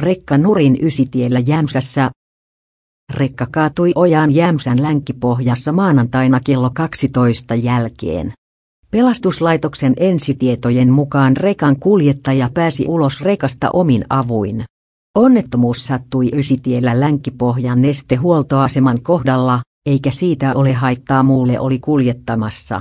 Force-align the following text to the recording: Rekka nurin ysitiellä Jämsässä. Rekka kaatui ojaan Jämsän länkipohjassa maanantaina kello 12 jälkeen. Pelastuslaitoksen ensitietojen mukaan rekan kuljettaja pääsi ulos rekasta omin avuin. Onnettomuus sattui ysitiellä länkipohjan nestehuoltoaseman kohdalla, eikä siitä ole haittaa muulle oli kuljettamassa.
Rekka 0.00 0.38
nurin 0.38 0.78
ysitiellä 0.82 1.38
Jämsässä. 1.38 2.10
Rekka 3.14 3.46
kaatui 3.50 3.92
ojaan 3.94 4.34
Jämsän 4.34 4.82
länkipohjassa 4.82 5.72
maanantaina 5.72 6.40
kello 6.44 6.70
12 6.74 7.54
jälkeen. 7.54 8.32
Pelastuslaitoksen 8.90 9.94
ensitietojen 9.96 10.90
mukaan 10.90 11.36
rekan 11.36 11.76
kuljettaja 11.80 12.50
pääsi 12.54 12.84
ulos 12.88 13.20
rekasta 13.20 13.70
omin 13.72 14.04
avuin. 14.10 14.64
Onnettomuus 15.14 15.86
sattui 15.86 16.30
ysitiellä 16.32 17.00
länkipohjan 17.00 17.82
nestehuoltoaseman 17.82 19.02
kohdalla, 19.02 19.62
eikä 19.86 20.10
siitä 20.10 20.52
ole 20.54 20.72
haittaa 20.72 21.22
muulle 21.22 21.60
oli 21.60 21.78
kuljettamassa. 21.78 22.80